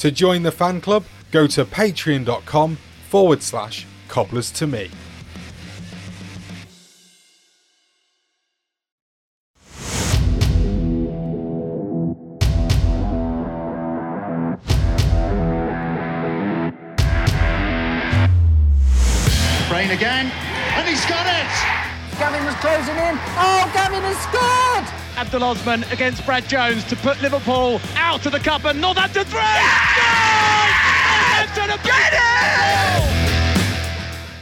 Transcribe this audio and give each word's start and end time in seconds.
To 0.00 0.10
join 0.10 0.44
the 0.44 0.50
fan 0.50 0.80
club, 0.80 1.04
go 1.30 1.46
to 1.48 1.62
patreon.com 1.62 2.76
forward 3.10 3.42
slash 3.42 3.86
cobblers 4.08 4.50
to 4.52 4.66
me. 4.66 4.88
Brain 19.68 19.90
again, 19.90 20.32
and 20.76 20.88
he's 20.88 21.04
got 21.04 21.26
it! 21.26 21.44
Gavin 22.18 22.42
was 22.46 22.54
closing 22.54 22.96
in. 22.96 23.18
Oh, 23.36 23.70
Gavin 23.74 24.00
has 24.00 24.16
scored! 24.22 24.99
Abdul 25.16 25.44
Osman 25.44 25.84
against 25.84 26.24
Brad 26.24 26.48
Jones 26.48 26.84
to 26.84 26.96
put 26.96 27.20
Liverpool 27.22 27.80
out 27.96 28.24
of 28.26 28.32
the 28.32 28.38
cup 28.38 28.64
and 28.64 28.80
Northampton 28.80 29.24
three. 29.24 29.40
Northampton 31.56 31.78
Get 31.84 32.14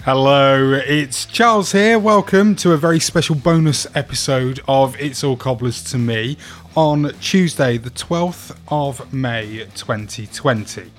Hello, 0.04 0.72
it's 0.72 1.26
Charles 1.26 1.72
here. 1.72 1.98
Welcome 1.98 2.56
to 2.56 2.72
a 2.72 2.76
very 2.78 2.98
special 2.98 3.34
bonus 3.34 3.86
episode 3.94 4.60
of 4.66 4.98
It's 4.98 5.22
All 5.22 5.36
Cobblers 5.36 5.82
to 5.90 5.98
Me 5.98 6.38
on 6.74 7.12
Tuesday, 7.20 7.76
the 7.76 7.90
12th 7.90 8.56
of 8.68 9.12
May 9.12 9.66
2020. 9.74 10.90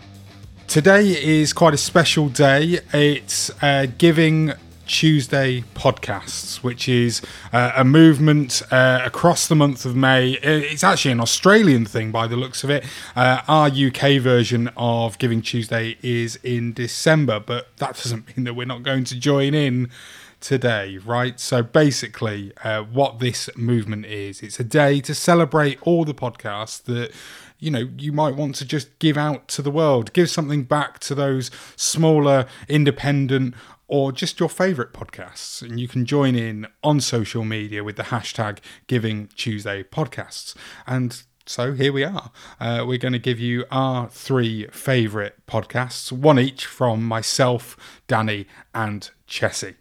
Today 0.68 1.07
is 1.24 1.53
quite 1.53 1.74
a 1.74 1.78
special 1.78 2.30
day. 2.30 2.81
It's 2.94 3.50
uh, 3.63 3.88
Giving 3.97 4.53
Tuesday 4.90 5.62
podcasts, 5.76 6.64
which 6.64 6.90
is 6.90 7.22
uh, 7.54 7.72
a 7.76 7.86
movement 7.86 8.64
uh, 8.72 9.02
across 9.06 9.48
the 9.48 9.56
month 9.56 9.86
of 9.86 9.96
May. 9.96 10.32
It's 10.42 10.84
actually 10.84 11.12
an 11.12 11.20
Australian 11.20 11.86
thing 11.86 12.12
by 12.12 12.26
the 12.26 12.36
looks 12.36 12.64
of 12.64 12.72
it. 12.72 12.84
Uh, 13.16 13.42
our 13.48 13.68
UK 13.68 14.20
version 14.20 14.68
of 14.76 15.20
Giving 15.20 15.44
Tuesday 15.44 15.96
is 16.02 16.38
in 16.38 16.74
December, 16.74 17.40
but 17.40 17.68
that 17.78 17.96
doesn't 17.98 18.36
mean 18.36 18.46
that 18.46 18.56
we're 18.56 18.66
not 18.66 18.82
going 18.82 19.04
to 19.06 19.16
join 19.16 19.54
in 19.54 19.92
today, 20.40 20.98
right? 20.98 21.40
So 21.40 21.62
basically, 21.62 22.52
uh, 22.64 22.82
what 22.82 23.20
this 23.20 23.48
movement 23.56 24.08
is, 24.08 24.42
it's 24.42 24.60
a 24.60 24.64
day 24.64 25.02
to 25.02 25.14
celebrate 25.14 25.78
all 25.84 26.04
the 26.04 26.16
podcasts 26.16 26.82
that 26.84 27.12
you 27.60 27.70
know 27.70 27.90
you 27.98 28.12
might 28.12 28.36
want 28.36 28.56
to 28.56 28.66
just 28.66 28.98
give 29.00 29.18
out 29.18 29.48
to 29.50 29.62
the 29.62 29.72
world, 29.72 30.14
give 30.14 30.30
something 30.30 30.64
back 30.64 30.98
to 31.00 31.14
those 31.14 31.52
smaller, 31.76 32.48
independent. 32.68 33.54
Or 33.92 34.12
just 34.12 34.40
your 34.40 34.50
favourite 34.50 34.94
podcasts, 34.94 35.64
and 35.64 35.80
you 35.80 35.88
can 35.88 36.06
join 36.06 36.36
in 36.36 36.68
on 36.84 37.02
social 37.02 37.44
media 37.44 37.84
with 37.84 37.96
the 37.96 38.04
hashtag 38.04 38.60
Giving 38.86 39.28
Tuesday 39.36 39.82
Podcasts. 39.82 40.56
And 40.86 41.24
so 41.48 41.74
here 41.74 41.92
we 41.92 42.04
are. 42.04 42.30
Uh, 42.60 42.86
we're 42.88 43.00
going 43.00 43.14
to 43.14 43.20
give 43.20 43.40
you 43.40 43.66
our 43.72 44.08
three 44.08 44.68
favourite 44.68 45.34
podcasts, 45.48 46.12
one 46.12 46.38
each 46.38 46.68
from 46.68 47.04
myself, 47.04 47.76
Danny, 48.06 48.46
and 48.76 49.10
Chessie. 49.28 49.74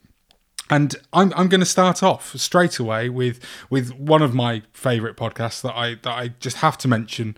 And 0.70 0.96
I'm 1.12 1.30
I'm 1.36 1.48
going 1.48 1.60
to 1.60 1.66
start 1.66 2.02
off 2.02 2.34
straight 2.36 2.78
away 2.78 3.10
with 3.10 3.44
with 3.68 3.92
one 3.92 4.22
of 4.22 4.32
my 4.34 4.62
favourite 4.72 5.16
podcasts 5.16 5.60
that 5.60 5.76
I 5.76 5.96
that 5.96 6.06
I 6.06 6.28
just 6.40 6.58
have 6.58 6.78
to 6.78 6.88
mention 6.88 7.36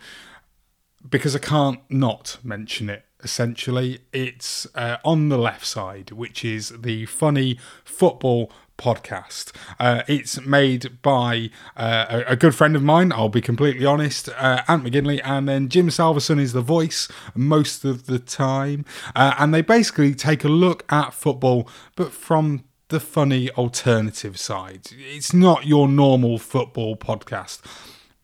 because 1.08 1.34
I 1.34 1.40
can't 1.40 1.80
not 1.88 2.38
mention 2.44 2.88
it. 2.88 3.04
Essentially, 3.22 4.00
it's 4.12 4.66
uh, 4.74 4.96
on 5.04 5.28
the 5.28 5.38
left 5.38 5.66
side, 5.66 6.10
which 6.10 6.44
is 6.44 6.70
the 6.80 7.06
funny 7.06 7.58
football 7.84 8.50
podcast. 8.80 9.52
Uh, 9.78 10.02
it's 10.08 10.40
made 10.40 11.02
by 11.02 11.50
uh, 11.76 12.06
a, 12.08 12.32
a 12.32 12.36
good 12.36 12.54
friend 12.54 12.74
of 12.74 12.82
mine. 12.82 13.12
I'll 13.12 13.28
be 13.28 13.42
completely 13.42 13.84
honest, 13.84 14.28
uh, 14.30 14.62
Ant 14.66 14.84
McGinley, 14.84 15.20
and 15.22 15.48
then 15.48 15.68
Jim 15.68 15.90
Salverson 15.90 16.38
is 16.38 16.52
the 16.52 16.62
voice 16.62 17.06
most 17.34 17.84
of 17.84 18.06
the 18.06 18.18
time. 18.18 18.84
Uh, 19.14 19.34
and 19.38 19.52
they 19.52 19.60
basically 19.60 20.14
take 20.14 20.44
a 20.44 20.48
look 20.48 20.90
at 20.90 21.12
football, 21.12 21.68
but 21.94 22.12
from 22.12 22.64
the 22.88 23.00
funny 23.00 23.50
alternative 23.52 24.38
side. 24.38 24.88
It's 24.92 25.32
not 25.32 25.66
your 25.66 25.86
normal 25.86 26.38
football 26.38 26.96
podcast. 26.96 27.60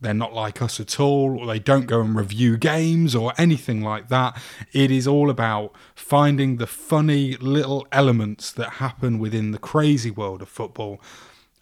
They're 0.00 0.12
not 0.14 0.34
like 0.34 0.60
us 0.60 0.78
at 0.78 1.00
all, 1.00 1.38
or 1.38 1.46
they 1.46 1.58
don't 1.58 1.86
go 1.86 2.02
and 2.02 2.14
review 2.14 2.58
games 2.58 3.14
or 3.14 3.32
anything 3.38 3.82
like 3.82 4.08
that. 4.08 4.40
It 4.72 4.90
is 4.90 5.08
all 5.08 5.30
about 5.30 5.74
finding 5.94 6.56
the 6.56 6.66
funny 6.66 7.36
little 7.36 7.86
elements 7.90 8.52
that 8.52 8.74
happen 8.74 9.18
within 9.18 9.52
the 9.52 9.58
crazy 9.58 10.10
world 10.10 10.42
of 10.42 10.48
football 10.48 11.00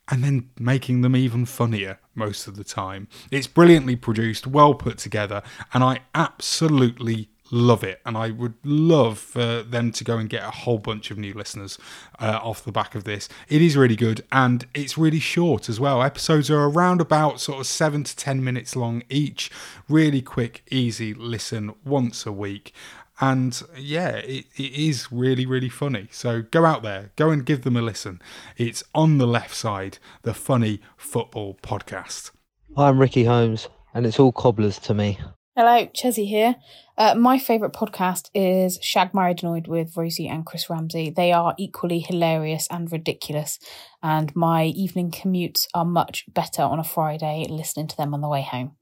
and 0.08 0.22
then 0.22 0.50
making 0.58 1.00
them 1.00 1.16
even 1.16 1.46
funnier 1.46 1.98
most 2.14 2.46
of 2.46 2.56
the 2.56 2.64
time. 2.64 3.08
It's 3.30 3.46
brilliantly 3.46 3.96
produced, 3.96 4.46
well 4.46 4.74
put 4.74 4.98
together, 4.98 5.42
and 5.72 5.82
I 5.82 6.00
absolutely 6.14 7.30
love 7.50 7.84
it. 7.84 8.00
And 8.04 8.16
I 8.16 8.30
would 8.30 8.54
love 8.64 9.18
for 9.18 9.62
them 9.62 9.92
to 9.92 10.04
go 10.04 10.18
and 10.18 10.28
get 10.28 10.42
a 10.42 10.50
whole 10.50 10.78
bunch 10.78 11.10
of 11.10 11.18
new 11.18 11.34
listeners 11.34 11.78
uh, 12.18 12.40
off 12.42 12.64
the 12.64 12.72
back 12.72 12.94
of 12.94 13.04
this. 13.04 13.28
It 13.48 13.62
is 13.62 13.76
really 13.76 13.96
good 13.96 14.24
and 14.32 14.66
it's 14.74 14.98
really 14.98 15.20
short 15.20 15.68
as 15.68 15.78
well. 15.78 16.02
Episodes 16.02 16.50
are 16.50 16.64
around 16.64 17.00
about 17.00 17.40
sort 17.40 17.60
of 17.60 17.66
seven 17.66 18.04
to 18.04 18.16
10 18.16 18.42
minutes 18.42 18.76
long 18.76 19.02
each. 19.08 19.50
Really 19.88 20.22
quick, 20.22 20.62
easy 20.70 21.14
listen 21.14 21.74
once 21.84 22.26
a 22.26 22.32
week. 22.32 22.72
And 23.20 23.62
yeah, 23.78 24.16
it, 24.16 24.46
it 24.56 24.72
is 24.72 25.12
really, 25.12 25.46
really 25.46 25.68
funny. 25.68 26.08
So 26.10 26.42
go 26.42 26.64
out 26.64 26.82
there, 26.82 27.12
go 27.14 27.30
and 27.30 27.46
give 27.46 27.62
them 27.62 27.76
a 27.76 27.82
listen. 27.82 28.20
It's 28.56 28.82
on 28.94 29.18
the 29.18 29.26
left 29.26 29.54
side, 29.54 29.98
the 30.22 30.34
funny 30.34 30.80
football 30.96 31.56
podcast. 31.62 32.32
I'm 32.76 32.98
Ricky 32.98 33.24
Holmes, 33.24 33.68
and 33.94 34.04
it's 34.04 34.18
all 34.18 34.32
cobblers 34.32 34.80
to 34.80 34.94
me. 34.94 35.20
Hello, 35.56 35.86
Chessie 35.86 36.26
here. 36.26 36.56
Uh, 36.98 37.14
my 37.14 37.38
favourite 37.38 37.72
podcast 37.72 38.28
is 38.34 38.76
Shagged 38.82 39.14
Married 39.14 39.40
Annoyed 39.40 39.68
with 39.68 39.96
Rosie 39.96 40.26
and 40.26 40.44
Chris 40.44 40.68
Ramsey. 40.68 41.10
They 41.10 41.30
are 41.30 41.54
equally 41.56 42.00
hilarious 42.00 42.66
and 42.72 42.90
ridiculous, 42.90 43.60
and 44.02 44.34
my 44.34 44.64
evening 44.64 45.12
commutes 45.12 45.68
are 45.72 45.84
much 45.84 46.24
better 46.26 46.62
on 46.62 46.80
a 46.80 46.82
Friday 46.82 47.46
listening 47.48 47.86
to 47.86 47.96
them 47.96 48.14
on 48.14 48.20
the 48.20 48.28
way 48.28 48.42
home. 48.42 48.72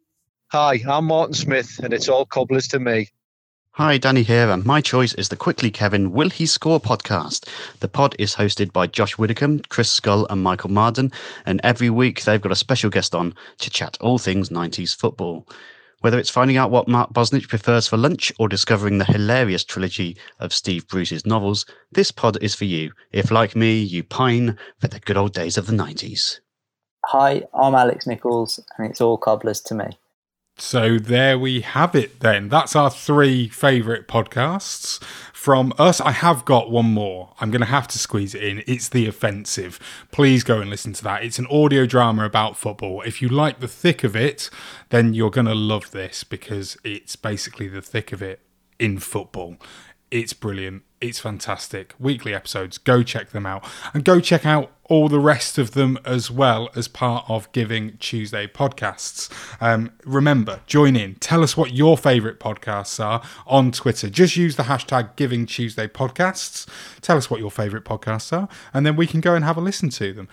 Hi, 0.47 0.81
I'm 0.89 1.05
Martin 1.05 1.35
Smith, 1.35 1.79
and 1.79 1.93
it's 1.93 2.09
all 2.09 2.25
cobblers 2.25 2.69
to 2.69 2.81
me. 2.81 3.11
Hi, 3.73 3.99
Danny 3.99 4.23
here, 4.23 4.49
and 4.49 4.65
my 4.65 4.81
choice 4.81 5.13
is 5.13 5.29
the 5.29 5.37
Quickly 5.37 5.71
Kevin 5.71 6.11
Will 6.11 6.31
He 6.31 6.47
Score 6.47 6.81
podcast. 6.81 7.47
The 7.81 7.89
pod 7.89 8.17
is 8.19 8.37
hosted 8.37 8.73
by 8.73 8.87
Josh 8.87 9.19
Widdicombe, 9.19 9.61
Chris 9.69 9.93
Scull, 9.93 10.27
and 10.31 10.43
Michael 10.43 10.71
Marden, 10.71 11.13
and 11.45 11.61
every 11.63 11.91
week 11.91 12.25
they've 12.25 12.41
got 12.41 12.51
a 12.51 12.57
special 12.57 12.89
guest 12.89 13.15
on 13.15 13.35
to 13.59 13.69
chat 13.69 13.99
all 14.01 14.17
things 14.17 14.49
90s 14.49 14.97
football. 14.97 15.47
Whether 16.03 16.19
it's 16.19 16.31
finding 16.31 16.57
out 16.57 16.73
what 16.73 16.89
Mark 16.89 17.13
Bosnich 17.13 17.49
prefers 17.49 17.87
for 17.87 17.97
lunch 17.97 18.33
or 18.41 18.49
discovering 18.49 18.99
the 18.99 19.05
hilarious 19.05 19.63
trilogy 19.63 20.17
of 20.41 20.53
Steve 20.53 20.89
Bruce's 20.89 21.25
novels, 21.25 21.65
this 21.93 22.11
pod 22.11 22.37
is 22.43 22.57
for 22.57 22.65
you, 22.65 22.91
if 23.13 23.31
like 23.31 23.55
me, 23.55 23.81
you 23.81 24.03
pine 24.03 24.59
for 24.81 24.89
the 24.89 24.99
good 24.99 25.17
old 25.17 25.33
days 25.33 25.57
of 25.57 25.69
the 25.69 25.73
90s. 25.73 26.41
Hi, 27.07 27.45
I'm 27.55 27.77
Alex 27.77 28.05
Nichols, 28.09 28.59
and 28.77 28.91
it's 28.91 29.01
all 29.01 29.17
cobblers 29.17 29.61
to 29.61 29.77
me. 29.77 29.97
So 30.57 30.99
there 30.99 31.39
we 31.39 31.63
have 31.63 31.95
it 31.95 32.21
then. 32.21 32.49
That's 32.49 32.77
our 32.77 32.91
three 32.91 33.49
favourite 33.49 34.07
podcasts 34.07 35.03
from 35.33 35.73
us. 35.79 36.01
I 36.01 36.13
have 36.13 36.45
got 36.45 36.71
one 36.71 36.93
more. 36.93 37.35
I'm 37.41 37.51
going 37.51 37.63
to 37.63 37.67
have 37.67 37.89
to 37.89 37.99
squeeze 37.99 38.35
it 38.35 38.45
in. 38.45 38.63
It's 38.67 38.89
The 38.89 39.09
Offensive. 39.09 39.81
Please 40.13 40.45
go 40.45 40.61
and 40.61 40.71
listen 40.71 40.93
to 40.93 41.05
that. 41.05 41.25
It's 41.25 41.39
an 41.39 41.49
audio 41.51 41.85
drama 41.85 42.25
about 42.25 42.57
football. 42.57 43.03
If 43.03 43.21
you 43.21 43.29
like 43.29 43.59
the 43.59 43.67
thick 43.67 44.05
of 44.05 44.15
it, 44.15 44.51
then 44.91 45.15
you're 45.15 45.31
going 45.31 45.47
to 45.47 45.55
love 45.55 45.91
this 45.91 46.23
because 46.23 46.77
it's 46.85 47.17
basically 47.17 47.67
the 47.67 47.83
thick 47.83 48.13
of 48.13 48.23
it 48.23 48.41
in 48.79 48.99
football. 48.99 49.57
It's 50.13 50.35
brilliant. 50.35 50.83
It's 51.01 51.19
fantastic. 51.19 51.95
Weekly 51.99 52.35
episodes. 52.35 52.77
Go 52.77 53.03
check 53.03 53.31
them 53.31 53.47
out. 53.47 53.65
And 53.95 54.05
go 54.05 54.21
check 54.21 54.45
out 54.45 54.71
all 54.85 55.09
the 55.09 55.19
rest 55.19 55.57
of 55.57 55.71
them 55.71 55.99
as 56.05 56.31
well 56.31 56.69
as 56.77 56.87
part 56.87 57.25
of 57.31 57.51
Giving 57.53 57.97
Tuesday 57.97 58.47
podcasts. 58.47 59.33
Um, 59.59 59.93
remember, 60.05 60.61
join 60.67 60.97
in. 60.97 61.15
Tell 61.15 61.43
us 61.43 61.57
what 61.57 61.73
your 61.73 61.97
favourite 61.97 62.39
podcasts 62.39 63.03
are 63.03 63.23
on 63.47 63.73
Twitter. 63.73 64.11
Just 64.11 64.37
use 64.37 64.57
the 64.57 64.65
hashtag 64.65 65.17
Giving 65.17 65.47
Tuesday 65.47 65.89
podcasts. 65.89 66.69
Tell 67.01 67.17
us 67.17 67.31
what 67.31 67.41
your 67.41 67.51
favourite 67.51 67.87
podcasts 67.87 68.37
are, 68.37 68.51
and 68.75 68.85
then 68.85 68.97
we 68.97 69.07
can 69.07 69.23
go 69.23 69.35
and 69.35 69.47
have 69.47 69.57
a 69.57 69.63
listen 69.63 69.89
to 69.89 70.13
them. 70.13 70.29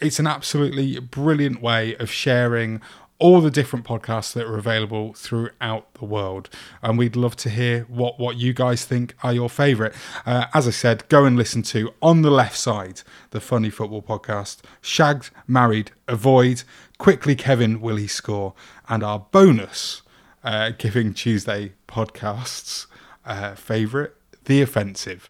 It's 0.00 0.20
an 0.20 0.28
absolutely 0.28 1.00
brilliant 1.00 1.60
way 1.60 1.96
of 1.96 2.08
sharing 2.08 2.80
all 3.18 3.40
the 3.40 3.50
different 3.50 3.84
podcasts 3.84 4.32
that 4.32 4.46
are 4.46 4.56
available 4.56 5.12
throughout 5.12 5.92
the 5.94 6.04
world. 6.04 6.48
And 6.82 6.98
we'd 6.98 7.16
love 7.16 7.36
to 7.36 7.50
hear 7.50 7.82
what, 7.88 8.18
what 8.18 8.36
you 8.36 8.52
guys 8.52 8.84
think 8.84 9.14
are 9.22 9.32
your 9.32 9.50
favourite. 9.50 9.92
Uh, 10.24 10.46
as 10.54 10.68
I 10.68 10.70
said, 10.70 11.08
go 11.08 11.24
and 11.24 11.36
listen 11.36 11.62
to 11.62 11.92
On 12.00 12.22
the 12.22 12.30
Left 12.30 12.56
Side, 12.56 13.02
the 13.30 13.40
Funny 13.40 13.70
Football 13.70 14.02
podcast, 14.02 14.60
Shagged, 14.80 15.30
Married, 15.46 15.90
Annoyed, 16.06 16.62
Quickly 16.98 17.34
Kevin, 17.34 17.80
Will 17.80 17.96
He 17.96 18.06
Score, 18.06 18.54
and 18.88 19.02
our 19.02 19.26
bonus 19.30 20.02
uh, 20.44 20.70
Giving 20.78 21.12
Tuesday 21.12 21.72
podcasts 21.88 22.86
uh, 23.24 23.54
favourite, 23.54 24.12
The 24.44 24.62
Offensive 24.62 25.28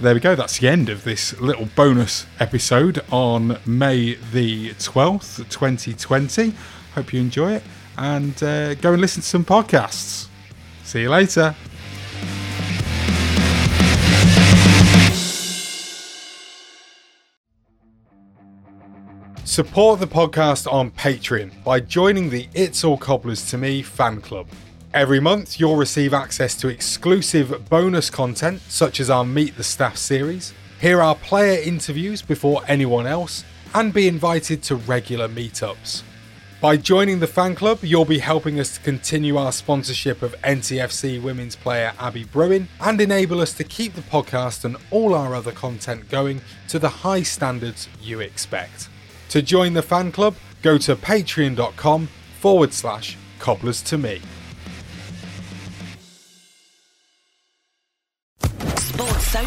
there 0.00 0.14
we 0.14 0.20
go. 0.20 0.34
That's 0.34 0.58
the 0.58 0.68
end 0.68 0.88
of 0.88 1.04
this 1.04 1.38
little 1.40 1.66
bonus 1.76 2.24
episode 2.38 3.04
on 3.10 3.58
May 3.66 4.14
the 4.32 4.70
12th, 4.70 5.48
2020. 5.50 6.54
Hope 6.94 7.12
you 7.12 7.20
enjoy 7.20 7.52
it 7.54 7.62
and 7.98 8.42
uh, 8.42 8.74
go 8.76 8.92
and 8.92 9.00
listen 9.00 9.20
to 9.20 9.28
some 9.28 9.44
podcasts. 9.44 10.28
See 10.84 11.02
you 11.02 11.10
later. 11.10 11.54
Support 19.44 20.00
the 20.00 20.06
podcast 20.06 20.72
on 20.72 20.92
Patreon 20.92 21.62
by 21.62 21.80
joining 21.80 22.30
the 22.30 22.48
It's 22.54 22.84
All 22.84 22.96
Cobblers 22.96 23.50
to 23.50 23.58
Me 23.58 23.82
fan 23.82 24.22
club. 24.22 24.48
Every 24.92 25.20
month, 25.20 25.60
you'll 25.60 25.76
receive 25.76 26.12
access 26.12 26.56
to 26.56 26.68
exclusive 26.68 27.68
bonus 27.70 28.10
content, 28.10 28.60
such 28.62 28.98
as 28.98 29.08
our 29.08 29.24
Meet 29.24 29.56
the 29.56 29.62
Staff 29.62 29.96
series, 29.96 30.52
hear 30.80 31.00
our 31.00 31.14
player 31.14 31.62
interviews 31.62 32.22
before 32.22 32.62
anyone 32.66 33.06
else, 33.06 33.44
and 33.72 33.92
be 33.94 34.08
invited 34.08 34.64
to 34.64 34.74
regular 34.74 35.28
meetups. 35.28 36.02
By 36.60 36.76
joining 36.76 37.20
the 37.20 37.28
fan 37.28 37.54
club, 37.54 37.78
you'll 37.84 38.04
be 38.04 38.18
helping 38.18 38.58
us 38.58 38.74
to 38.74 38.80
continue 38.80 39.36
our 39.36 39.52
sponsorship 39.52 40.22
of 40.22 40.34
NTFC 40.42 41.22
women's 41.22 41.54
player 41.54 41.92
Abby 42.00 42.24
Bruin 42.24 42.66
and 42.80 43.00
enable 43.00 43.40
us 43.40 43.52
to 43.54 43.64
keep 43.64 43.94
the 43.94 44.02
podcast 44.02 44.64
and 44.64 44.76
all 44.90 45.14
our 45.14 45.36
other 45.36 45.52
content 45.52 46.08
going 46.08 46.40
to 46.66 46.80
the 46.80 46.88
high 46.88 47.22
standards 47.22 47.88
you 48.02 48.18
expect. 48.18 48.88
To 49.28 49.40
join 49.40 49.74
the 49.74 49.82
fan 49.82 50.10
club, 50.10 50.34
go 50.62 50.78
to 50.78 50.96
patreon.com 50.96 52.08
forward 52.40 52.74
slash 52.74 53.16
cobblers 53.38 53.82
to 53.82 53.96
me. 53.96 54.20